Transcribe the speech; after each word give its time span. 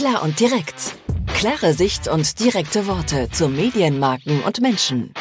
Klar 0.00 0.22
und 0.22 0.40
direkt. 0.40 0.96
Klare 1.26 1.74
Sicht 1.74 2.08
und 2.08 2.40
direkte 2.40 2.86
Worte 2.86 3.28
zu 3.32 3.48
Medienmarken 3.50 4.42
und 4.44 4.62
Menschen. 4.62 5.12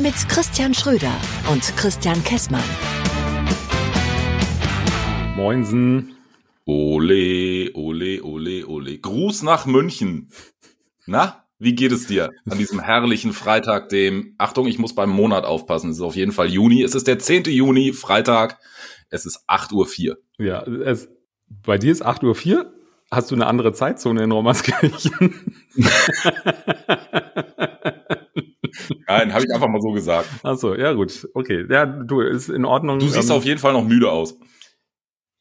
Mit 0.00 0.14
Christian 0.28 0.74
Schröder 0.74 1.14
und 1.52 1.62
Christian 1.76 2.24
Kessmann. 2.24 2.64
Moinsen. 5.36 6.16
Ole, 6.66 7.70
ole, 7.74 8.24
ole, 8.24 8.66
ole. 8.66 8.98
Gruß 8.98 9.44
nach 9.44 9.66
München. 9.66 10.32
Na, 11.06 11.44
wie 11.60 11.76
geht 11.76 11.92
es 11.92 12.08
dir 12.08 12.32
an 12.50 12.58
diesem 12.58 12.80
herrlichen 12.80 13.32
Freitag, 13.32 13.88
dem, 13.90 14.34
Achtung, 14.36 14.66
ich 14.66 14.80
muss 14.80 14.96
beim 14.96 15.10
Monat 15.10 15.44
aufpassen, 15.44 15.90
es 15.90 15.98
ist 15.98 16.02
auf 16.02 16.16
jeden 16.16 16.32
Fall 16.32 16.48
Juni. 16.48 16.82
Es 16.82 16.96
ist 16.96 17.06
der 17.06 17.20
10. 17.20 17.44
Juni, 17.44 17.92
Freitag. 17.92 18.58
Es 19.10 19.26
ist 19.26 19.44
8.04 19.48 20.08
Uhr. 20.10 20.18
Ja, 20.38 20.64
es, 20.64 21.08
bei 21.48 21.78
dir 21.78 21.92
ist 21.92 22.04
8.04 22.04 22.56
Uhr? 22.56 22.81
Hast 23.12 23.30
du 23.30 23.34
eine 23.34 23.46
andere 23.46 23.74
Zeitzone 23.74 24.24
in 24.24 24.32
Romanskirchen? 24.32 25.34
Nein, 29.06 29.34
habe 29.34 29.44
ich 29.44 29.52
einfach 29.52 29.68
mal 29.68 29.82
so 29.82 29.90
gesagt. 29.90 30.30
Ach 30.42 30.56
so, 30.56 30.74
ja 30.74 30.94
gut, 30.94 31.28
okay. 31.34 31.66
Ja, 31.68 31.84
du, 31.84 32.22
ist 32.22 32.48
in 32.48 32.64
Ordnung. 32.64 33.00
Du 33.00 33.08
siehst 33.08 33.28
ähm, 33.28 33.36
auf 33.36 33.44
jeden 33.44 33.60
Fall 33.60 33.74
noch 33.74 33.84
müde 33.84 34.10
aus. 34.10 34.38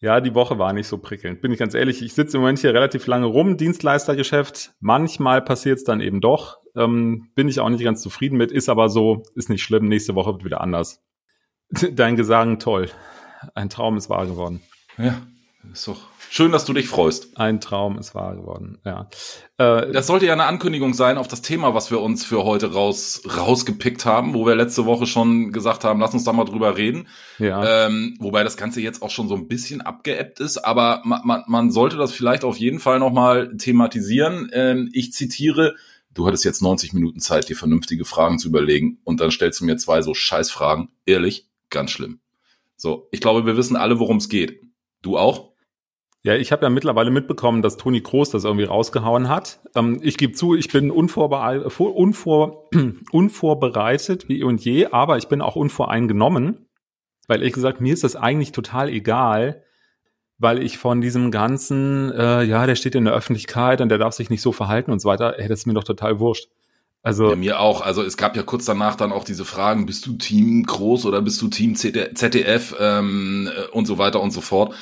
Ja, 0.02 0.20
die 0.20 0.36
Woche 0.36 0.60
war 0.60 0.74
nicht 0.74 0.88
so 0.88 0.98
prickelnd. 0.98 1.42
Bin 1.42 1.54
ich 1.54 1.60
ganz 1.60 1.74
ehrlich, 1.74 2.02
ich 2.02 2.14
sitze 2.14 2.36
im 2.36 2.42
Moment 2.42 2.60
hier 2.60 2.74
relativ 2.74 3.08
lange 3.08 3.28
rum, 3.28 3.56
Dienstleistergeschäft. 3.56 4.74
Manchmal 4.82 5.42
passiert 5.42 5.78
es 5.78 5.86
dann 5.86 6.02
eben 6.02 6.20
doch. 6.20 6.58
Ähm, 6.76 7.30
bin 7.36 7.48
ich 7.48 7.62
auch 7.62 7.70
nicht 7.70 7.86
ganz 7.86 8.02
zufrieden 8.02 8.36
mit, 8.36 8.52
ist 8.52 8.68
aber 8.68 8.90
so, 8.90 9.24
ist 9.36 9.50
nicht 9.50 9.64
schlimm. 9.64 9.88
Nächste 9.88 10.14
Woche 10.14 10.34
wird 10.34 10.44
wieder 10.44 10.60
anders. 10.60 11.02
Dein 11.94 12.18
Gesagen 12.18 12.60
toll. 12.60 12.90
Ein 13.56 13.70
Traum 13.70 13.96
ist 13.96 14.10
wahr 14.10 14.26
geworden. 14.26 14.60
Ja, 14.98 15.22
ist 15.72 15.88
doch 15.88 16.12
Schön, 16.34 16.54
dass 16.54 16.64
du 16.64 16.72
dich 16.72 16.88
freust. 16.88 17.38
Ein 17.38 17.60
Traum 17.60 17.98
ist 18.00 18.16
wahr 18.16 18.38
geworden, 18.38 18.78
ja. 18.86 19.10
Äh, 19.58 19.92
das 19.92 20.08
sollte 20.08 20.28
ja 20.28 20.32
eine 20.32 20.46
Ankündigung 20.46 20.94
sein 20.94 21.18
auf 21.18 21.28
das 21.28 21.42
Thema, 21.42 21.74
was 21.74 21.92
wir 21.92 22.00
uns 22.00 22.24
für 22.24 22.46
heute 22.46 22.72
raus, 22.72 23.22
rausgepickt 23.36 24.06
haben, 24.06 24.34
wo 24.34 24.46
wir 24.46 24.56
letzte 24.56 24.86
Woche 24.86 25.08
schon 25.08 25.52
gesagt 25.52 25.84
haben, 25.84 26.00
lass 26.00 26.14
uns 26.14 26.24
da 26.24 26.32
mal 26.32 26.46
drüber 26.46 26.78
reden. 26.78 27.10
Ja. 27.38 27.88
Ähm, 27.88 28.16
wobei 28.22 28.46
das 28.46 28.56
Ganze 28.56 28.80
jetzt 28.80 29.02
auch 29.02 29.10
schon 29.10 29.28
so 29.28 29.36
ein 29.36 29.50
bisschen 29.50 29.82
abgeebbt 29.82 30.40
ist, 30.40 30.60
aber 30.60 31.02
man, 31.04 31.20
man, 31.26 31.44
man 31.48 31.70
sollte 31.70 31.98
das 31.98 32.14
vielleicht 32.14 32.46
auf 32.46 32.56
jeden 32.56 32.80
Fall 32.80 33.00
nochmal 33.00 33.58
thematisieren. 33.58 34.50
Ähm, 34.54 34.90
ich 34.94 35.12
zitiere, 35.12 35.76
du 36.14 36.28
hattest 36.28 36.46
jetzt 36.46 36.62
90 36.62 36.94
Minuten 36.94 37.20
Zeit, 37.20 37.50
dir 37.50 37.58
vernünftige 37.58 38.06
Fragen 38.06 38.40
zu 38.40 38.48
überlegen 38.48 39.00
und 39.04 39.20
dann 39.20 39.32
stellst 39.32 39.60
du 39.60 39.66
mir 39.66 39.76
zwei 39.76 40.02
so 40.02 40.14
Scheißfragen. 40.14 40.88
Ehrlich, 41.06 41.50
ganz 41.70 41.92
schlimm. 41.92 42.22
So, 42.78 43.10
ich 43.12 43.20
glaube, 43.20 43.46
wir 43.46 43.58
wissen 43.58 43.76
alle, 43.76 44.00
worum 44.00 44.16
es 44.16 44.30
geht. 44.30 44.62
Du 45.02 45.18
auch? 45.18 45.51
Ja, 46.24 46.36
ich 46.36 46.52
habe 46.52 46.64
ja 46.64 46.70
mittlerweile 46.70 47.10
mitbekommen, 47.10 47.64
dass 47.64 47.78
Toni 47.78 48.02
Kroos 48.02 48.30
das 48.30 48.44
irgendwie 48.44 48.66
rausgehauen 48.66 49.28
hat. 49.28 49.60
Ähm, 49.76 50.00
ich 50.04 50.18
gebe 50.18 50.34
zu, 50.34 50.54
ich 50.54 50.68
bin 50.72 50.92
unvorbe 50.92 51.38
unvor 51.80 52.70
unvorbereitet 53.12 54.30
wie 54.30 54.44
und 54.44 54.64
je, 54.64 54.88
aber 54.88 55.18
ich 55.18 55.30
bin 55.30 55.42
auch 55.42 55.56
unvoreingenommen, 55.56 56.68
weil 57.28 57.40
ehrlich 57.40 57.54
gesagt, 57.54 57.82
mir 57.82 57.94
ist 57.94 58.04
das 58.04 58.16
eigentlich 58.16 58.52
total 58.52 58.90
egal, 58.90 59.64
weil 60.38 60.62
ich 60.62 60.78
von 60.78 61.02
diesem 61.02 61.32
ganzen, 61.32 62.12
äh, 62.12 62.44
ja, 62.44 62.68
der 62.68 62.76
steht 62.76 62.94
in 62.94 63.06
der 63.06 63.16
Öffentlichkeit 63.16 63.82
und 63.82 63.90
der 63.90 63.98
darf 63.98 64.14
sich 64.14 64.30
nicht 64.30 64.42
so 64.42 64.52
verhalten 64.52 64.92
und 64.92 65.00
so 65.00 65.10
weiter, 65.10 65.40
ey, 65.40 65.48
das 65.48 65.62
ist 65.62 65.66
mir 65.66 65.74
doch 65.74 65.84
total 65.84 66.20
wurscht. 66.20 66.50
Also 67.04 67.32
ja, 67.32 67.36
mir 67.36 67.60
auch. 67.60 67.82
Also 67.82 68.04
es 68.04 68.16
gab 68.16 68.36
ja 68.36 68.44
kurz 68.44 68.66
danach 68.66 68.96
dann 68.96 69.12
auch 69.12 69.24
diese 69.24 69.44
Fragen: 69.44 69.88
Bist 69.88 70.06
du 70.06 70.14
Team 70.14 70.64
Groß 70.68 71.08
oder 71.08 71.24
bist 71.24 71.42
du 71.42 71.48
Team 71.48 71.76
ZDF 71.76 72.76
ähm, 72.80 73.50
äh, 73.52 73.68
und 73.72 73.88
so 73.88 73.98
weiter 73.98 74.22
und 74.22 74.30
so 74.30 74.42
fort 74.42 74.76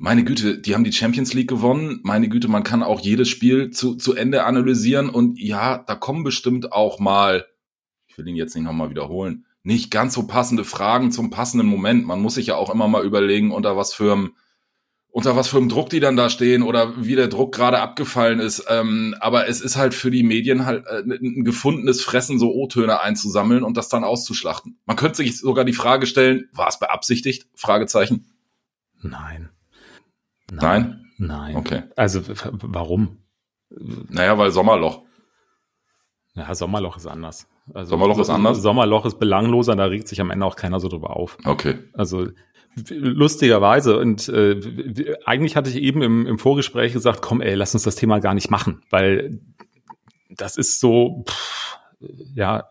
meine 0.00 0.24
Güte, 0.24 0.56
die 0.56 0.74
haben 0.74 0.84
die 0.84 0.94
Champions 0.94 1.34
League 1.34 1.50
gewonnen. 1.50 2.00
Meine 2.04 2.30
Güte, 2.30 2.48
man 2.48 2.62
kann 2.62 2.82
auch 2.82 3.00
jedes 3.00 3.28
Spiel 3.28 3.70
zu, 3.70 3.96
zu 3.96 4.14
Ende 4.14 4.44
analysieren. 4.44 5.10
Und 5.10 5.38
ja, 5.38 5.76
da 5.76 5.94
kommen 5.94 6.24
bestimmt 6.24 6.72
auch 6.72 6.98
mal, 6.98 7.46
ich 8.06 8.16
will 8.16 8.26
ihn 8.26 8.34
jetzt 8.34 8.54
nicht 8.54 8.64
nochmal 8.64 8.88
wiederholen, 8.88 9.44
nicht 9.62 9.90
ganz 9.90 10.14
so 10.14 10.26
passende 10.26 10.64
Fragen 10.64 11.12
zum 11.12 11.28
passenden 11.28 11.66
Moment. 11.66 12.06
Man 12.06 12.22
muss 12.22 12.36
sich 12.36 12.46
ja 12.46 12.56
auch 12.56 12.72
immer 12.72 12.88
mal 12.88 13.04
überlegen, 13.04 13.52
unter 13.52 13.76
was 13.76 13.92
für 13.92 14.12
einem, 14.12 14.32
unter 15.10 15.36
was 15.36 15.48
für 15.48 15.58
einem 15.58 15.68
Druck 15.68 15.90
die 15.90 16.00
dann 16.00 16.16
da 16.16 16.30
stehen 16.30 16.62
oder 16.62 17.04
wie 17.04 17.14
der 17.14 17.28
Druck 17.28 17.54
gerade 17.54 17.80
abgefallen 17.80 18.40
ist. 18.40 18.64
Ähm, 18.70 19.14
aber 19.20 19.48
es 19.48 19.60
ist 19.60 19.76
halt 19.76 19.92
für 19.92 20.10
die 20.10 20.22
Medien 20.22 20.64
halt 20.64 20.86
äh, 20.86 21.02
ein 21.02 21.44
gefundenes 21.44 22.00
Fressen, 22.00 22.38
so 22.38 22.54
O-Töne 22.54 23.00
einzusammeln 23.02 23.64
und 23.64 23.76
das 23.76 23.90
dann 23.90 24.04
auszuschlachten. 24.04 24.78
Man 24.86 24.96
könnte 24.96 25.18
sich 25.18 25.36
sogar 25.36 25.66
die 25.66 25.74
Frage 25.74 26.06
stellen, 26.06 26.48
war 26.54 26.68
es 26.68 26.78
beabsichtigt? 26.78 27.48
Fragezeichen. 27.54 28.32
Nein. 29.02 29.50
Nein? 30.50 31.04
Nein. 31.18 31.56
Okay. 31.56 31.82
Also 31.96 32.22
warum? 32.62 33.18
Naja, 33.70 34.36
weil 34.38 34.50
Sommerloch. 34.50 35.02
Ja, 36.34 36.54
Sommerloch 36.54 36.96
ist 36.96 37.06
anders. 37.06 37.48
Also, 37.74 37.90
Sommerloch 37.90 38.18
ist 38.18 38.30
anders? 38.30 38.62
Sommerloch 38.62 39.04
ist 39.04 39.18
belangloser, 39.18 39.76
da 39.76 39.84
regt 39.84 40.08
sich 40.08 40.20
am 40.20 40.30
Ende 40.30 40.46
auch 40.46 40.56
keiner 40.56 40.80
so 40.80 40.88
drüber 40.88 41.16
auf. 41.16 41.38
Okay. 41.44 41.78
Also 41.92 42.28
lustigerweise 42.88 43.98
und 43.98 44.28
äh, 44.28 45.16
eigentlich 45.24 45.56
hatte 45.56 45.70
ich 45.70 45.76
eben 45.76 46.02
im, 46.02 46.26
im 46.26 46.38
Vorgespräch 46.38 46.92
gesagt, 46.92 47.20
komm 47.20 47.40
ey, 47.40 47.54
lass 47.54 47.74
uns 47.74 47.82
das 47.82 47.96
Thema 47.96 48.20
gar 48.20 48.34
nicht 48.34 48.50
machen, 48.50 48.82
weil 48.90 49.40
das 50.30 50.56
ist 50.56 50.78
so, 50.78 51.24
pff, 51.28 51.78
ja, 52.34 52.70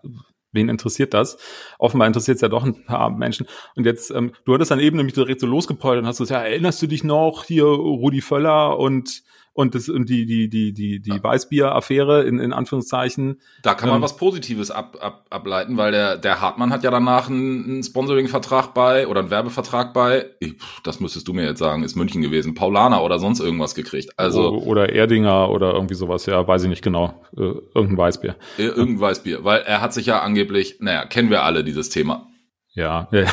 wen 0.51 0.69
interessiert 0.69 1.13
das? 1.13 1.37
Offenbar 1.77 2.07
interessiert 2.07 2.35
es 2.35 2.41
ja 2.41 2.47
doch 2.47 2.63
ein 2.63 2.85
paar 2.85 3.09
Menschen. 3.09 3.47
Und 3.75 3.85
jetzt, 3.85 4.11
ähm, 4.11 4.33
du 4.45 4.53
hattest 4.53 4.71
dann 4.71 4.79
eben 4.79 4.97
nämlich 4.97 5.13
direkt 5.13 5.41
so 5.41 5.47
losgepoltert 5.47 6.03
und 6.03 6.07
hast 6.07 6.19
gesagt, 6.19 6.43
ja, 6.43 6.47
erinnerst 6.47 6.81
du 6.81 6.87
dich 6.87 7.03
noch 7.03 7.43
hier 7.45 7.65
Rudi 7.65 8.21
Völler 8.21 8.77
und 8.77 9.23
und 9.59 9.75
das 9.75 9.89
und 9.89 10.07
die 10.07 10.25
die 10.25 10.47
die 10.47 10.71
die 10.71 11.01
die 11.01 11.21
Weißbier-Affäre 11.21 12.23
in, 12.23 12.39
in 12.39 12.53
Anführungszeichen. 12.53 13.41
Da 13.61 13.73
kann 13.73 13.89
man 13.89 13.97
ähm, 13.97 14.03
was 14.03 14.15
Positives 14.15 14.71
ab, 14.71 14.97
ab, 15.01 15.25
ableiten, 15.29 15.75
weil 15.75 15.91
der 15.91 16.17
der 16.17 16.39
Hartmann 16.39 16.71
hat 16.71 16.85
ja 16.85 16.91
danach 16.91 17.29
einen, 17.29 17.65
einen 17.65 17.83
Sponsoring-Vertrag 17.83 18.73
bei 18.73 19.05
oder 19.05 19.19
einen 19.19 19.31
Werbevertrag 19.31 19.93
bei. 19.93 20.27
Ich, 20.39 20.55
das 20.85 21.01
müsstest 21.01 21.27
du 21.27 21.33
mir 21.33 21.43
jetzt 21.43 21.59
sagen, 21.59 21.83
ist 21.83 21.97
München 21.97 22.21
gewesen, 22.21 22.55
Paulaner 22.55 23.03
oder 23.03 23.19
sonst 23.19 23.41
irgendwas 23.41 23.75
gekriegt. 23.75 24.17
Also 24.17 24.49
oder 24.49 24.93
Erdinger 24.93 25.49
oder 25.49 25.73
irgendwie 25.73 25.95
sowas. 25.95 26.25
Ja, 26.25 26.47
weiß 26.47 26.63
ich 26.63 26.69
nicht 26.69 26.81
genau. 26.81 27.21
Äh, 27.35 27.51
irgendein 27.75 27.97
Weißbier. 27.97 28.37
Äh, 28.57 28.63
irgendein 28.63 29.01
Weißbier, 29.01 29.43
weil 29.43 29.59
er 29.63 29.81
hat 29.81 29.93
sich 29.93 30.05
ja 30.05 30.21
angeblich, 30.21 30.77
naja, 30.79 31.05
kennen 31.05 31.29
wir 31.29 31.43
alle 31.43 31.65
dieses 31.65 31.89
Thema. 31.89 32.27
Ja, 32.75 33.09
ja 33.11 33.27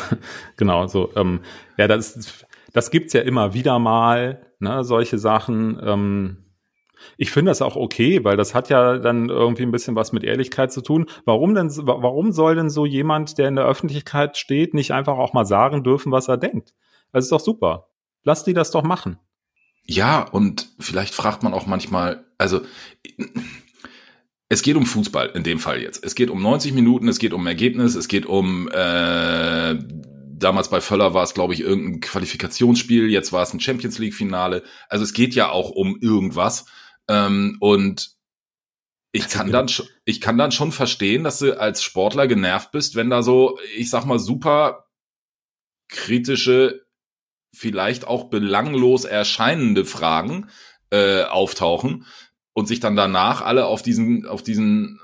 genau. 0.57 0.87
So, 0.87 1.09
ähm, 1.15 1.39
ja, 1.77 1.87
das 1.87 2.45
das 2.73 2.91
gibt's 2.91 3.13
ja 3.13 3.21
immer 3.21 3.53
wieder 3.53 3.79
mal 3.79 4.46
ne, 4.59 4.83
solche 4.83 5.17
Sachen. 5.17 5.79
Ähm, 5.83 6.37
ich 7.17 7.31
finde 7.31 7.51
das 7.51 7.61
auch 7.61 7.75
okay, 7.75 8.23
weil 8.23 8.37
das 8.37 8.55
hat 8.55 8.69
ja 8.69 8.97
dann 8.97 9.29
irgendwie 9.29 9.63
ein 9.63 9.71
bisschen 9.71 9.95
was 9.95 10.11
mit 10.11 10.23
Ehrlichkeit 10.23 10.71
zu 10.71 10.81
tun. 10.81 11.05
Warum 11.25 11.53
denn, 11.53 11.69
warum 11.69 12.31
soll 12.31 12.55
denn 12.55 12.69
so 12.69 12.85
jemand, 12.85 13.37
der 13.37 13.47
in 13.47 13.55
der 13.55 13.65
Öffentlichkeit 13.65 14.37
steht, 14.37 14.73
nicht 14.73 14.91
einfach 14.91 15.17
auch 15.17 15.33
mal 15.33 15.45
sagen 15.45 15.83
dürfen, 15.83 16.11
was 16.11 16.27
er 16.27 16.37
denkt? 16.37 16.73
Das 17.11 17.25
ist 17.25 17.31
doch 17.31 17.39
super. 17.39 17.89
Lass 18.23 18.43
die 18.43 18.53
das 18.53 18.71
doch 18.71 18.83
machen. 18.83 19.17
Ja, 19.85 20.23
und 20.23 20.69
vielleicht 20.79 21.13
fragt 21.13 21.43
man 21.43 21.53
auch 21.53 21.65
manchmal, 21.65 22.25
also 22.37 22.61
es 24.49 24.61
geht 24.61 24.75
um 24.75 24.85
Fußball 24.85 25.31
in 25.33 25.43
dem 25.43 25.59
Fall 25.59 25.81
jetzt. 25.81 26.03
Es 26.03 26.13
geht 26.13 26.29
um 26.29 26.41
90 26.41 26.73
Minuten, 26.73 27.07
es 27.07 27.19
geht 27.19 27.33
um 27.33 27.47
Ergebnis, 27.47 27.95
es 27.95 28.07
geht 28.07 28.25
um 28.25 28.69
äh, 28.69 29.75
damals 30.37 30.69
bei 30.69 30.81
Völler 30.81 31.13
war 31.13 31.23
es, 31.23 31.33
glaube 31.33 31.53
ich, 31.53 31.61
irgendein 31.61 31.99
Qualifikationsspiel, 32.01 33.09
jetzt 33.09 33.33
war 33.33 33.43
es 33.43 33.53
ein 33.53 33.59
Champions 33.59 33.99
League-Finale. 33.99 34.63
Also 34.89 35.03
es 35.03 35.13
geht 35.13 35.35
ja 35.35 35.49
auch 35.49 35.69
um 35.69 35.97
irgendwas. 35.99 36.65
Ähm, 37.07 37.57
und 37.59 38.17
ich 39.11 39.29
kann 39.29 39.51
dann 39.51 39.67
ich 40.05 40.21
kann 40.21 40.37
dann 40.37 40.51
schon 40.51 40.71
verstehen, 40.71 41.23
dass 41.23 41.39
du 41.39 41.59
als 41.59 41.81
Sportler 41.81 42.27
genervt 42.27 42.71
bist, 42.71 42.95
wenn 42.95 43.09
da 43.09 43.23
so, 43.23 43.57
ich 43.75 43.89
sag 43.89 44.05
mal, 44.05 44.19
super 44.19 44.85
kritische, 45.87 46.85
vielleicht 47.53 48.05
auch 48.05 48.25
belanglos 48.25 49.05
erscheinende 49.05 49.85
Fragen 49.85 50.49
äh, 50.91 51.23
auftauchen 51.23 52.05
und 52.53 52.67
sich 52.67 52.79
dann 52.79 52.95
danach 52.95 53.41
alle 53.41 53.65
auf 53.65 53.81
diesen, 53.81 54.25
auf 54.25 54.43
diesen, 54.43 54.99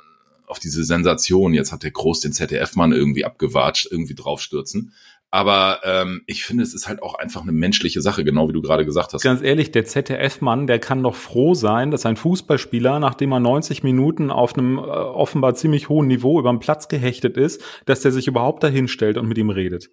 auf 0.48 0.60
diese 0.60 0.84
Sensation, 0.84 1.54
jetzt 1.54 1.72
hat 1.72 1.84
der 1.84 1.92
Groß 1.92 2.20
den 2.20 2.34
ZDF-Mann 2.34 2.92
irgendwie 2.92 3.26
abgewatscht, 3.26 3.88
irgendwie 3.90 4.16
draufstürzen. 4.16 4.94
Aber 5.34 5.80
ähm, 5.84 6.22
ich 6.28 6.46
finde, 6.46 6.62
es 6.62 6.76
ist 6.76 6.88
halt 6.88 7.02
auch 7.02 7.16
einfach 7.16 7.42
eine 7.42 7.52
menschliche 7.52 8.04
Sache, 8.04 8.24
genau 8.24 8.50
wie 8.50 8.54
du 8.54 8.62
gerade 8.62 8.86
gesagt 8.86 9.14
hast. 9.14 9.24
Ganz 9.24 9.42
ehrlich, 9.42 9.72
der 9.72 9.84
ZDF-Mann, 9.84 10.68
der 10.68 10.78
kann 10.78 11.02
doch 11.02 11.16
froh 11.16 11.56
sein, 11.56 11.90
dass 11.90 12.06
ein 12.06 12.18
Fußballspieler, 12.18 13.00
nachdem 13.00 13.32
er 13.32 13.40
90 13.40 13.82
Minuten 13.82 14.30
auf 14.30 14.56
einem 14.56 14.78
äh, 14.78 14.82
offenbar 14.82 15.56
ziemlich 15.56 15.90
hohen 15.90 16.06
Niveau 16.06 16.40
über 16.40 16.52
den 16.52 16.60
Platz 16.60 16.88
gehechtet 16.88 17.36
ist, 17.36 17.64
dass 17.88 18.02
der 18.02 18.12
sich 18.12 18.28
überhaupt 18.28 18.62
dahin 18.62 18.88
stellt 18.88 19.18
und 19.18 19.28
mit 19.28 19.40
ihm 19.40 19.50
redet. 19.50 19.90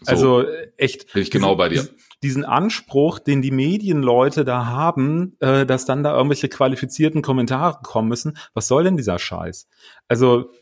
So, 0.00 0.10
also 0.12 0.40
äh, 0.42 0.70
echt. 0.76 1.12
Bin 1.12 1.22
ich 1.22 1.32
genau 1.32 1.56
bei 1.56 1.70
dir. 1.70 1.88
Diesen 2.22 2.44
Anspruch, 2.44 3.18
den 3.18 3.42
die 3.42 3.50
Medienleute 3.50 4.44
da 4.44 4.66
haben, 4.66 5.34
äh, 5.40 5.66
dass 5.66 5.86
dann 5.86 6.04
da 6.04 6.16
irgendwelche 6.16 6.48
qualifizierten 6.48 7.20
Kommentare 7.20 7.80
kommen 7.82 8.08
müssen, 8.08 8.38
was 8.54 8.68
soll 8.68 8.84
denn 8.84 8.96
dieser 8.96 9.18
Scheiß? 9.18 9.66
Also 10.06 10.52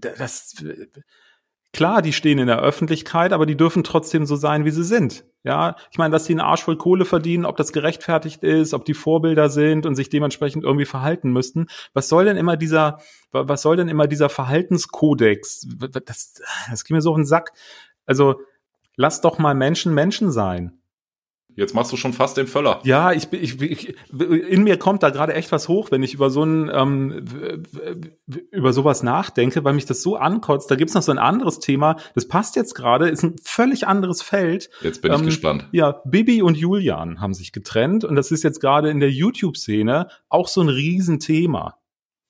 das 0.00 0.56
klar, 1.72 2.02
die 2.02 2.12
stehen 2.12 2.38
in 2.38 2.46
der 2.46 2.60
Öffentlichkeit, 2.60 3.32
aber 3.32 3.46
die 3.46 3.56
dürfen 3.56 3.84
trotzdem 3.84 4.26
so 4.26 4.36
sein, 4.36 4.64
wie 4.64 4.70
sie 4.70 4.84
sind. 4.84 5.24
Ja, 5.42 5.76
ich 5.90 5.96
meine, 5.96 6.12
dass 6.12 6.24
die 6.24 6.32
einen 6.32 6.40
Arsch 6.40 6.62
voll 6.62 6.76
Kohle 6.76 7.06
verdienen, 7.06 7.46
ob 7.46 7.56
das 7.56 7.72
gerechtfertigt 7.72 8.42
ist, 8.42 8.74
ob 8.74 8.84
die 8.84 8.94
Vorbilder 8.94 9.48
sind 9.48 9.86
und 9.86 9.94
sich 9.94 10.10
dementsprechend 10.10 10.64
irgendwie 10.64 10.84
verhalten 10.84 11.32
müssten. 11.32 11.66
Was 11.94 12.08
soll 12.08 12.26
denn 12.26 12.36
immer 12.36 12.56
dieser, 12.56 13.00
was 13.32 13.62
soll 13.62 13.76
denn 13.76 13.88
immer 13.88 14.06
dieser 14.06 14.28
Verhaltenskodex? 14.28 15.66
Das, 16.04 16.34
das 16.70 16.84
geht 16.84 16.94
mir 16.94 17.00
so 17.00 17.10
auf 17.10 17.16
den 17.16 17.24
Sack. 17.24 17.52
Also, 18.04 18.40
lass 18.96 19.22
doch 19.22 19.38
mal 19.38 19.54
Menschen 19.54 19.94
Menschen 19.94 20.30
sein. 20.30 20.79
Jetzt 21.56 21.74
machst 21.74 21.92
du 21.92 21.96
schon 21.96 22.12
fast 22.12 22.36
den 22.36 22.46
Völler. 22.46 22.80
Ja, 22.84 23.12
ich, 23.12 23.32
ich, 23.32 23.60
ich 23.60 23.94
in 24.12 24.64
mir 24.64 24.78
kommt 24.78 25.02
da 25.02 25.10
gerade 25.10 25.34
echt 25.34 25.52
was 25.52 25.68
hoch, 25.68 25.90
wenn 25.90 26.02
ich 26.02 26.14
über 26.14 26.30
so 26.30 26.42
ein 26.44 26.70
ähm, 26.72 27.24
über 28.50 28.72
sowas 28.72 29.02
nachdenke, 29.02 29.64
weil 29.64 29.74
mich 29.74 29.86
das 29.86 30.02
so 30.02 30.16
ankotzt. 30.16 30.70
Da 30.70 30.76
gibt's 30.76 30.94
noch 30.94 31.02
so 31.02 31.12
ein 31.12 31.18
anderes 31.18 31.58
Thema, 31.58 31.96
das 32.14 32.28
passt 32.28 32.56
jetzt 32.56 32.74
gerade, 32.74 33.08
ist 33.08 33.22
ein 33.22 33.36
völlig 33.42 33.86
anderes 33.86 34.22
Feld. 34.22 34.70
Jetzt 34.82 35.02
bin 35.02 35.12
ich 35.12 35.18
ähm, 35.18 35.24
gespannt. 35.24 35.66
Ja, 35.72 36.00
Bibi 36.04 36.42
und 36.42 36.56
Julian 36.56 37.20
haben 37.20 37.34
sich 37.34 37.52
getrennt 37.52 38.04
und 38.04 38.16
das 38.16 38.30
ist 38.30 38.42
jetzt 38.42 38.60
gerade 38.60 38.90
in 38.90 39.00
der 39.00 39.10
YouTube-Szene 39.10 40.08
auch 40.28 40.48
so 40.48 40.60
ein 40.60 40.68
Riesenthema. 40.68 41.76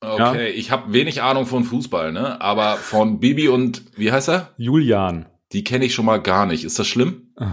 Okay, 0.01 0.49
ja? 0.49 0.55
ich 0.55 0.71
habe 0.71 0.93
wenig 0.93 1.23
Ahnung 1.23 1.45
von 1.45 1.65
Fußball, 1.65 2.13
ne? 2.13 2.41
Aber 2.41 2.77
von 2.77 3.21
Bibi 3.21 3.49
und 3.49 3.83
wie 3.97 4.11
heißt 4.11 4.31
er? 4.31 4.55
Julian. 4.57 5.27
Die 5.53 5.65
kenne 5.65 5.85
ich 5.85 5.95
schon 5.95 6.07
mal 6.07 6.23
gar 6.23 6.47
nicht. 6.47 6.65
Ist 6.65 6.79
das 6.79 6.87
schlimm? 6.87 7.33
Oh. 7.39 7.45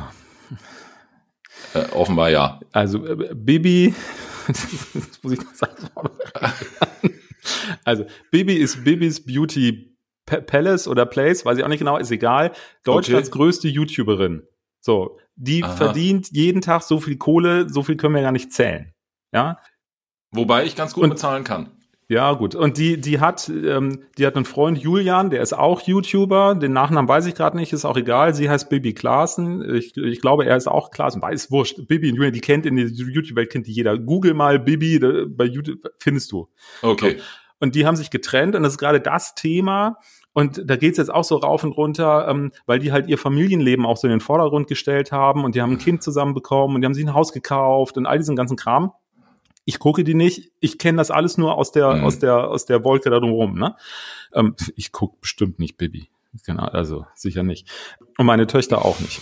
Äh, 1.78 1.92
offenbar 1.94 2.30
ja. 2.30 2.60
Also 2.72 3.06
äh, 3.06 3.34
Bibi, 3.34 3.94
muss 5.22 5.34
ich 5.34 5.40
das 5.40 5.58
sagen? 5.58 5.90
also 7.84 8.06
Bibi 8.32 8.54
ist 8.56 8.84
Bibis 8.84 9.26
Beauty 9.26 9.98
Palace 10.26 10.88
oder 10.88 11.06
Place, 11.06 11.46
weiß 11.46 11.58
ich 11.58 11.64
auch 11.64 11.70
nicht 11.70 11.80
genau, 11.80 11.98
ist 11.98 12.12
egal. 12.12 12.52
Deutschlands 12.84 13.30
okay. 13.30 13.38
größte 13.38 13.68
YouTuberin. 13.70 14.44
So, 14.82 15.18
die 15.36 15.64
Aha. 15.64 15.76
verdient 15.76 16.30
jeden 16.32 16.62
Tag 16.62 16.84
so 16.84 17.00
viel 17.00 17.18
Kohle, 17.18 17.70
so 17.70 17.84
viel 17.84 17.96
können 17.96 18.16
wir 18.16 18.22
gar 18.22 18.32
nicht 18.32 18.52
zählen. 18.52 18.94
Ja. 19.34 19.60
Wobei 20.32 20.66
ich 20.66 20.76
ganz 20.76 20.94
gut 20.94 21.06
Und, 21.06 21.12
bezahlen 21.12 21.44
kann. 21.44 21.77
Ja, 22.10 22.34
gut. 22.34 22.56
Und 22.56 22.78
die, 22.78 23.02
die 23.02 23.20
hat, 23.20 23.50
ähm, 23.50 24.04
die 24.18 24.26
hat 24.26 24.38
einen 24.38 24.46
Freund 24.46 24.78
Julian, 24.78 25.30
der 25.30 25.42
ist 25.42 25.52
auch 25.52 25.82
YouTuber. 25.82 26.56
Den 26.56 26.72
Nachnamen 26.72 27.10
weiß 27.10 27.26
ich 27.26 27.36
gerade 27.36 27.58
nicht, 27.58 27.74
ist 27.74 27.84
auch 27.84 27.98
egal. 27.98 28.34
Sie 28.34 28.50
heißt 28.50 28.70
Bibi 28.70 28.94
Klaassen. 28.94 29.76
Ich, 29.76 29.98
ich 29.98 30.22
glaube, 30.22 30.46
er 30.46 30.56
ist 30.56 30.68
auch 30.68 30.90
Klaassen. 30.92 31.22
Weiß 31.22 31.52
wurscht. 31.52 31.86
Bibi 31.88 32.10
und 32.10 32.16
Julian, 32.16 32.34
die 32.34 32.40
kennt 32.40 32.66
in 32.66 32.78
der 32.78 32.88
YouTube-Welt 32.88 33.50
kennt 33.50 33.68
die 33.68 33.74
jeder. 33.74 33.98
Google 33.98 34.36
mal 34.36 34.58
Bibi 34.58 35.00
bei 35.28 35.44
YouTube 35.44 35.80
findest 36.00 36.32
du. 36.32 36.48
Okay. 36.82 37.18
Und 37.60 37.76
die 37.76 37.86
haben 37.86 37.98
sich 37.98 38.10
getrennt 38.10 38.56
und 38.56 38.64
das 38.64 38.74
ist 38.74 38.78
gerade 38.78 39.02
das 39.02 39.36
Thema. 39.36 39.98
Und 40.32 40.62
da 40.70 40.78
geht's 40.78 41.00
jetzt 41.00 41.14
auch 41.14 41.24
so 41.24 41.36
rauf 41.38 41.64
und 41.64 41.72
runter, 41.72 42.28
ähm, 42.30 42.52
weil 42.68 42.80
die 42.80 42.92
halt 42.94 43.08
ihr 43.08 43.18
Familienleben 43.18 43.86
auch 43.86 43.98
so 43.98 44.08
in 44.08 44.12
den 44.12 44.20
Vordergrund 44.22 44.68
gestellt 44.68 45.12
haben 45.12 45.44
und 45.44 45.56
die 45.56 45.62
haben 45.62 45.74
ein 45.74 45.78
Kind 45.80 46.04
zusammen 46.04 46.36
bekommen 46.36 46.76
und 46.76 46.82
die 46.82 46.86
haben 46.86 46.94
sich 46.94 47.06
ein 47.06 47.16
Haus 47.16 47.34
gekauft 47.34 47.98
und 47.98 48.06
all 48.06 48.20
diesen 48.20 48.36
ganzen 48.36 48.56
Kram 48.56 48.94
ich 49.68 49.80
gucke 49.80 50.06
die 50.06 50.14
nicht, 50.14 50.54
ich 50.62 50.78
kenne 50.80 50.98
das 50.98 51.12
alles 51.12 51.38
nur 51.38 51.56
aus 51.56 51.74
der, 51.74 51.96
mhm. 51.96 52.04
aus 52.06 52.20
der, 52.20 52.48
aus 52.48 52.66
der 52.66 52.86
Wolke 52.86 53.10
da 53.10 53.20
drumherum, 53.20 53.60
ne? 53.60 53.76
Ähm, 54.34 54.56
ich 54.78 54.94
gucke 54.94 55.18
bestimmt 55.20 55.60
nicht 55.60 55.76
Bibi. 55.76 56.10
Genau, 56.46 56.64
also 56.64 57.06
sicher 57.16 57.44
nicht. 57.44 57.70
Und 58.18 58.26
meine 58.26 58.48
Töchter 58.48 58.86
auch 58.86 59.02
nicht. 59.02 59.22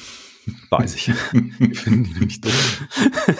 Weiß 0.69 0.95
ich. 0.95 1.09
ich 1.09 1.79
finde 1.79 2.09
die 2.09 2.13
nämlich 2.13 2.41
doof. 2.41 2.83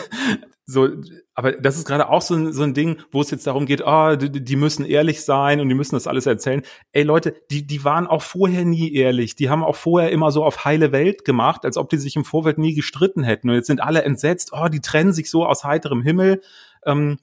so, 0.65 0.89
aber 1.35 1.51
das 1.51 1.77
ist 1.77 1.85
gerade 1.85 2.09
auch 2.09 2.23
so 2.23 2.33
ein, 2.33 2.53
so 2.53 2.63
ein 2.63 2.73
Ding, 2.73 2.97
wo 3.11 3.21
es 3.21 3.29
jetzt 3.29 3.45
darum 3.45 3.67
geht, 3.67 3.85
ah, 3.85 4.15
die, 4.15 4.43
die, 4.43 4.55
müssen 4.55 4.83
ehrlich 4.83 5.23
sein 5.23 5.59
und 5.59 5.69
die 5.69 5.75
müssen 5.75 5.95
das 5.95 6.07
alles 6.07 6.25
erzählen. 6.25 6.63
Ey 6.91 7.03
Leute, 7.03 7.35
die, 7.51 7.67
die 7.67 7.83
waren 7.83 8.07
auch 8.07 8.23
vorher 8.23 8.65
nie 8.65 8.93
ehrlich. 8.93 9.35
Die 9.35 9.49
haben 9.49 9.63
auch 9.63 9.75
vorher 9.75 10.11
immer 10.11 10.31
so 10.31 10.43
auf 10.43 10.65
heile 10.65 10.91
Welt 10.91 11.23
gemacht, 11.23 11.65
als 11.65 11.77
ob 11.77 11.89
die 11.89 11.97
sich 11.97 12.15
im 12.15 12.25
Vorfeld 12.25 12.57
nie 12.57 12.73
gestritten 12.73 13.23
hätten. 13.23 13.49
Und 13.49 13.55
jetzt 13.55 13.67
sind 13.67 13.83
alle 13.83 14.01
entsetzt, 14.01 14.51
oh, 14.53 14.69
die 14.69 14.81
trennen 14.81 15.13
sich 15.13 15.29
so 15.29 15.45
aus 15.45 15.63
heiterem 15.63 16.01
Himmel 16.01 16.41
ähm, 16.85 17.19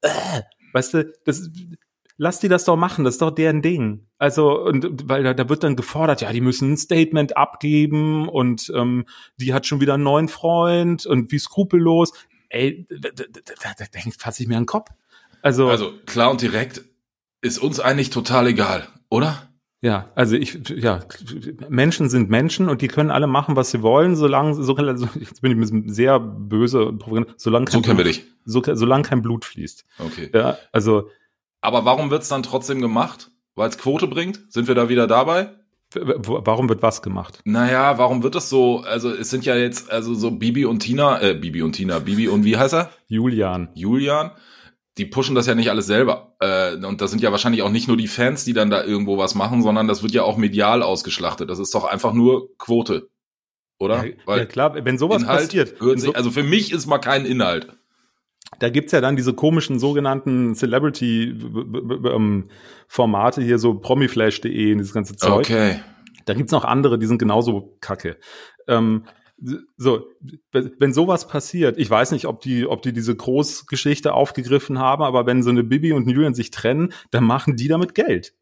äh, 0.00 0.08
weißt 0.72 0.94
du, 0.94 1.12
das, 1.24 1.50
lass 2.16 2.40
die 2.40 2.48
das 2.48 2.64
doch 2.64 2.76
machen, 2.76 3.04
das 3.04 3.14
ist 3.14 3.22
doch 3.22 3.30
deren 3.30 3.62
Ding. 3.62 4.06
Also, 4.18 4.60
und 4.60 5.08
weil 5.08 5.22
da, 5.22 5.34
da 5.34 5.48
wird 5.48 5.64
dann 5.64 5.76
gefordert, 5.76 6.20
ja, 6.20 6.32
die 6.32 6.40
müssen 6.40 6.72
ein 6.72 6.76
Statement 6.76 7.36
abgeben 7.36 8.28
und 8.28 8.72
ähm, 8.74 9.06
die 9.36 9.54
hat 9.54 9.66
schon 9.66 9.80
wieder 9.80 9.94
einen 9.94 10.04
neuen 10.04 10.28
Freund 10.28 11.06
und 11.06 11.32
wie 11.32 11.38
skrupellos. 11.38 12.12
Ey, 12.48 12.86
da, 12.88 13.10
da, 13.10 13.24
da, 13.24 13.84
da 13.92 14.10
fasse 14.18 14.42
ich 14.42 14.48
mir 14.48 14.56
an 14.56 14.62
den 14.62 14.66
Kopf. 14.66 14.90
Also, 15.42 15.68
also 15.68 15.92
klar 16.06 16.30
und 16.30 16.40
direkt 16.40 16.82
ist 17.40 17.58
uns 17.58 17.80
eigentlich 17.80 18.10
total 18.10 18.46
egal, 18.46 18.86
oder? 19.08 19.48
Ja, 19.80 20.12
also 20.14 20.36
ich, 20.36 20.60
ja, 20.68 21.00
Menschen 21.68 22.08
sind 22.08 22.30
Menschen 22.30 22.68
und 22.68 22.82
die 22.82 22.88
können 22.88 23.10
alle 23.10 23.26
machen, 23.26 23.56
was 23.56 23.72
sie 23.72 23.82
wollen, 23.82 24.14
solange, 24.14 24.54
so, 24.54 24.76
jetzt 24.78 25.42
bin 25.42 25.50
ich 25.50 25.56
ein 25.56 25.60
bisschen 25.60 25.88
sehr 25.88 26.20
böse, 26.20 26.96
solange 27.36 27.68
so 27.68 27.82
Blut, 27.82 28.22
so, 28.44 28.62
solange 28.64 29.04
kein 29.04 29.22
Blut 29.22 29.44
fließt. 29.44 29.84
Okay. 29.98 30.30
Ja, 30.32 30.58
also. 30.72 31.08
Aber 31.60 31.84
warum 31.84 32.10
wird's 32.10 32.28
dann 32.28 32.42
trotzdem 32.42 32.80
gemacht? 32.80 33.30
Weil 33.54 33.68
es 33.68 33.78
Quote 33.78 34.06
bringt? 34.06 34.40
Sind 34.48 34.68
wir 34.68 34.74
da 34.74 34.88
wieder 34.88 35.06
dabei? 35.06 35.50
Warum 35.94 36.70
wird 36.70 36.82
was 36.82 37.02
gemacht? 37.02 37.40
Naja, 37.44 37.98
warum 37.98 38.22
wird 38.22 38.34
es 38.34 38.48
so? 38.48 38.80
Also 38.80 39.10
es 39.10 39.28
sind 39.28 39.44
ja 39.44 39.54
jetzt 39.56 39.90
also 39.90 40.14
so 40.14 40.30
Bibi 40.30 40.64
und 40.64 40.80
Tina, 40.80 41.20
äh, 41.20 41.34
Bibi 41.34 41.60
und 41.62 41.72
Tina, 41.72 41.98
Bibi 41.98 42.28
und 42.28 42.44
wie 42.44 42.56
heißt 42.56 42.72
er? 42.72 42.90
Julian. 43.08 43.68
Julian 43.74 44.32
die 44.98 45.06
pushen 45.06 45.34
das 45.34 45.46
ja 45.46 45.54
nicht 45.54 45.70
alles 45.70 45.86
selber. 45.86 46.34
Äh, 46.40 46.76
und 46.76 47.00
das 47.00 47.10
sind 47.10 47.22
ja 47.22 47.30
wahrscheinlich 47.30 47.62
auch 47.62 47.70
nicht 47.70 47.88
nur 47.88 47.96
die 47.96 48.08
Fans, 48.08 48.44
die 48.44 48.52
dann 48.52 48.70
da 48.70 48.84
irgendwo 48.84 49.16
was 49.16 49.34
machen, 49.34 49.62
sondern 49.62 49.88
das 49.88 50.02
wird 50.02 50.12
ja 50.12 50.22
auch 50.22 50.36
medial 50.36 50.82
ausgeschlachtet. 50.82 51.48
Das 51.48 51.58
ist 51.58 51.74
doch 51.74 51.84
einfach 51.84 52.12
nur 52.12 52.56
Quote. 52.58 53.08
Oder? 53.78 54.06
Ja, 54.06 54.12
Weil 54.26 54.38
ja 54.40 54.46
klar, 54.46 54.84
wenn 54.84 54.98
sowas 54.98 55.22
Inhalt 55.22 55.46
passiert. 55.46 55.76
Sich, 55.98 56.14
also 56.14 56.30
für 56.30 56.42
mich 56.42 56.72
ist 56.72 56.86
mal 56.86 56.98
kein 56.98 57.24
Inhalt. 57.24 57.68
Da 58.58 58.68
gibt's 58.68 58.92
ja 58.92 59.00
dann 59.00 59.16
diese 59.16 59.32
komischen 59.34 59.78
sogenannten 59.78 60.54
Celebrity-Formate 60.54 63.42
hier, 63.42 63.58
so 63.58 63.74
promiflash.de 63.74 64.72
und 64.72 64.78
dieses 64.78 64.92
ganze 64.92 65.16
Zeug. 65.16 65.46
Okay. 65.46 65.80
Da 66.26 66.34
gibt's 66.34 66.52
noch 66.52 66.64
andere, 66.64 66.98
die 66.98 67.06
sind 67.06 67.18
genauso 67.18 67.78
kacke. 67.80 68.18
Ähm, 68.68 69.06
so, 69.76 70.06
wenn 70.52 70.92
sowas 70.92 71.26
passiert, 71.26 71.76
ich 71.76 71.90
weiß 71.90 72.12
nicht, 72.12 72.26
ob 72.26 72.40
die, 72.40 72.64
ob 72.66 72.82
die 72.82 72.92
diese 72.92 73.16
Großgeschichte 73.16 74.14
aufgegriffen 74.14 74.78
haben, 74.78 75.02
aber 75.02 75.26
wenn 75.26 75.42
so 75.42 75.50
eine 75.50 75.64
Bibi 75.64 75.92
und 75.92 76.08
Julian 76.08 76.34
sich 76.34 76.52
trennen, 76.52 76.92
dann 77.10 77.24
machen 77.24 77.56
die 77.56 77.66
damit 77.66 77.96
Geld. 77.96 78.34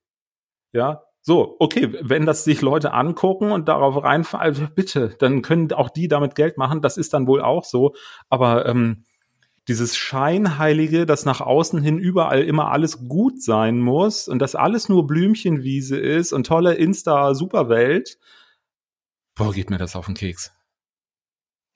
Ja, 0.73 1.05
so, 1.23 1.57
okay, 1.59 1.93
wenn 2.01 2.25
das 2.25 2.45
sich 2.45 2.63
Leute 2.63 2.93
angucken 2.93 3.53
und 3.53 3.69
darauf 3.69 4.03
reinfallen, 4.03 4.71
bitte, 4.75 5.17
dann 5.19 5.43
können 5.43 5.73
auch 5.73 5.91
die 5.91 6.09
damit 6.09 6.35
Geld 6.35 6.57
machen, 6.57 6.81
das 6.81 6.97
ist 6.97 7.13
dann 7.13 7.27
wohl 7.27 7.43
auch 7.43 7.65
so. 7.65 7.95
Aber 8.29 8.67
ähm, 8.67 9.05
dieses 9.71 9.97
Scheinheilige, 9.97 11.07
dass 11.07 11.25
nach 11.25 11.41
außen 11.41 11.81
hin 11.81 11.97
überall 11.97 12.43
immer 12.43 12.73
alles 12.73 13.07
gut 13.07 13.41
sein 13.41 13.79
muss 13.79 14.27
und 14.27 14.41
dass 14.41 14.57
alles 14.57 14.89
nur 14.89 15.07
Blümchenwiese 15.07 15.97
ist 15.97 16.33
und 16.33 16.45
tolle 16.45 16.75
Insta-Superwelt, 16.75 18.19
boah, 19.37 19.53
geht 19.53 19.71
mir 19.71 19.79
das 19.79 19.95
auf 19.95 20.07
den 20.07 20.17
Keks. 20.17 20.51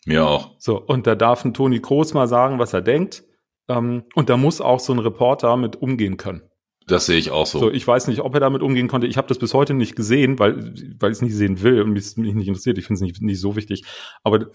Mir 0.06 0.26
auch. 0.26 0.56
So, 0.58 0.80
und 0.80 1.06
da 1.06 1.14
darf 1.14 1.44
ein 1.44 1.54
Toni 1.54 1.80
Kroos 1.80 2.14
mal 2.14 2.26
sagen, 2.26 2.58
was 2.58 2.72
er 2.72 2.82
denkt. 2.82 3.22
Ähm, 3.68 4.02
und 4.16 4.28
da 4.28 4.36
muss 4.36 4.60
auch 4.60 4.80
so 4.80 4.92
ein 4.92 4.98
Reporter 4.98 5.56
mit 5.56 5.76
umgehen 5.76 6.16
können. 6.16 6.42
Das 6.88 7.06
sehe 7.06 7.16
ich 7.16 7.30
auch 7.30 7.46
so. 7.46 7.60
So, 7.60 7.70
ich 7.70 7.86
weiß 7.86 8.08
nicht, 8.08 8.22
ob 8.22 8.34
er 8.34 8.40
damit 8.40 8.60
umgehen 8.60 8.88
konnte. 8.88 9.06
Ich 9.06 9.16
habe 9.16 9.28
das 9.28 9.38
bis 9.38 9.54
heute 9.54 9.72
nicht 9.72 9.94
gesehen, 9.94 10.40
weil, 10.40 10.74
weil 10.98 11.12
ich 11.12 11.18
es 11.18 11.22
nicht 11.22 11.36
sehen 11.36 11.62
will 11.62 11.80
und 11.80 11.92
mich, 11.92 12.16
mich 12.16 12.34
nicht 12.34 12.48
interessiert. 12.48 12.76
Ich 12.76 12.86
finde 12.86 12.98
es 12.98 13.02
nicht, 13.02 13.22
nicht 13.22 13.40
so 13.40 13.54
wichtig. 13.54 13.84
Aber 14.24 14.50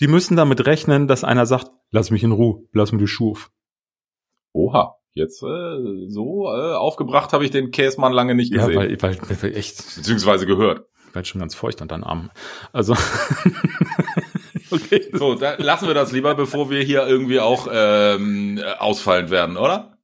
die 0.00 0.08
müssen 0.08 0.36
damit 0.36 0.66
rechnen, 0.66 1.08
dass 1.08 1.24
einer 1.24 1.46
sagt, 1.46 1.70
lass 1.90 2.10
mich 2.10 2.22
in 2.22 2.32
Ruhe, 2.32 2.64
lass 2.72 2.92
mir 2.92 2.98
die 2.98 3.06
Schuhe 3.06 3.32
auf. 3.32 3.50
Oha. 4.52 4.96
Jetzt 5.14 5.42
äh, 5.42 6.08
so 6.08 6.46
äh, 6.46 6.74
aufgebracht 6.74 7.34
habe 7.34 7.44
ich 7.44 7.50
den 7.50 7.70
Käsmann 7.70 8.14
lange 8.14 8.34
nicht 8.34 8.50
gesehen. 8.50 8.70
Ja, 8.70 8.76
weil, 8.76 9.02
weil, 9.02 9.18
weil 9.42 9.54
echt. 9.54 9.96
Beziehungsweise 9.96 10.46
gehört. 10.46 10.86
Weil 11.12 11.26
schon 11.26 11.38
ganz 11.38 11.54
feucht 11.54 11.82
an 11.82 11.88
deinen 11.88 12.04
Armen. 12.04 12.30
Also. 12.72 12.96
Okay. 14.72 15.08
So, 15.12 15.34
da 15.34 15.56
lassen 15.58 15.86
wir 15.86 15.94
das 15.94 16.12
lieber, 16.12 16.34
bevor 16.34 16.70
wir 16.70 16.82
hier 16.82 17.06
irgendwie 17.06 17.40
auch 17.40 17.68
ähm, 17.70 18.58
ausfallend 18.78 19.30
werden, 19.30 19.56
oder? 19.56 19.98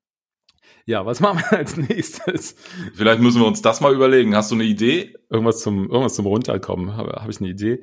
Ja, 0.85 1.05
was 1.07 1.21
machen 1.21 1.41
wir 1.41 1.59
als 1.59 1.77
nächstes? 1.77 2.55
Vielleicht 2.95 3.21
müssen 3.21 3.41
wir 3.41 3.47
uns 3.47 3.63
das 3.63 3.81
mal 3.81 3.95
überlegen. 3.95 4.35
Hast 4.37 4.51
du 4.51 4.55
eine 4.55 4.65
Idee? 4.65 5.15
Irgendwas 5.31 5.61
zum, 5.61 5.89
irgendwas 5.91 6.15
zum 6.15 6.27
Runterkommen. 6.27 6.97
Habe 6.97 7.13
hab 7.13 7.29
ich 7.29 7.41
eine 7.41 7.49
Idee? 7.49 7.83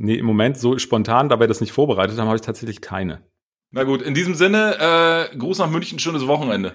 Nee, 0.00 0.14
im 0.14 0.26
Moment 0.26 0.56
so 0.56 0.78
spontan, 0.78 1.28
dabei 1.28 1.48
das 1.48 1.60
nicht 1.60 1.72
vorbereitet 1.72 2.18
haben, 2.18 2.28
habe 2.28 2.36
ich 2.36 2.42
tatsächlich 2.42 2.80
keine. 2.80 3.20
Na 3.72 3.82
gut, 3.82 4.00
in 4.00 4.14
diesem 4.14 4.34
Sinne, 4.34 5.28
äh, 5.32 5.36
Gruß 5.36 5.58
nach 5.58 5.68
München, 5.68 5.98
schönes 5.98 6.26
Wochenende. 6.26 6.72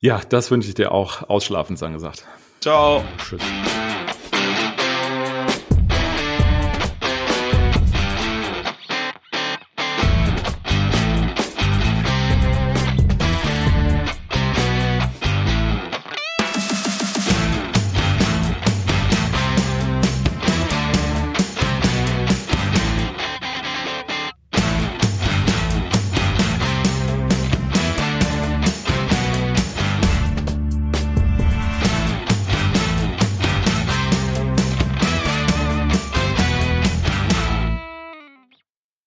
Ja, 0.00 0.22
das 0.28 0.50
wünsche 0.50 0.68
ich 0.68 0.74
dir 0.74 0.92
auch. 0.92 1.28
Ausschlafend, 1.28 1.78
sagen 1.78 1.92
gesagt. 1.92 2.26
Ciao. 2.60 3.04
Tschüss. 3.18 3.42